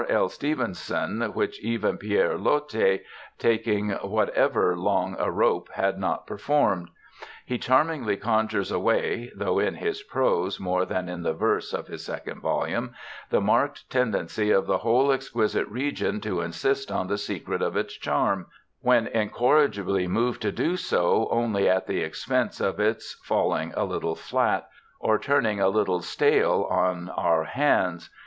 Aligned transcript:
L. 0.09 0.29
Stevenson, 0.29 1.21
which 1.35 1.61
even 1.63 1.99
Pierre 1.99 2.35
Loti, 2.35 3.01
taking 3.37 3.89
however 3.89 4.75
long 4.75 5.15
a 5.19 5.29
rope, 5.29 5.69
had 5.73 5.99
not 5.99 6.25
performed; 6.25 6.89
he 7.45 7.59
charmingly 7.59 8.17
conjures 8.17 8.71
away 8.71 9.31
though 9.35 9.59
in 9.59 9.75
this 9.75 10.01
prose 10.01 10.59
more 10.59 10.85
than 10.85 11.07
in 11.07 11.21
the 11.21 11.35
verse 11.35 11.71
of 11.71 11.85
his 11.85 12.03
second 12.03 12.41
volume 12.41 12.95
the 13.29 13.39
marked 13.39 13.87
tendency 13.91 14.49
of 14.49 14.65
the 14.65 14.79
whole 14.79 15.11
exquisite 15.11 15.67
region 15.67 16.19
to 16.19 16.41
insist 16.41 16.91
on 16.91 17.05
the 17.05 17.17
secret 17.19 17.61
of 17.61 17.77
its 17.77 17.93
charm, 17.93 18.47
when 18.81 19.05
incorrigibly 19.05 20.07
moved 20.07 20.41
to 20.41 20.51
do 20.51 20.77
so, 20.77 21.27
only 21.29 21.69
at 21.69 21.85
the 21.85 21.99
expense 22.01 22.59
of 22.59 22.79
its 22.79 23.13
falling 23.23 23.71
a 23.75 23.85
little 23.85 24.15
flat, 24.15 24.67
or 24.99 25.19
turning 25.19 25.59
a 25.59 25.69
little 25.69 26.01
stale, 26.01 26.67
on 26.71 27.09
our 27.09 27.43
hands. 27.43 28.09